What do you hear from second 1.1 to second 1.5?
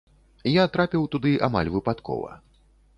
туды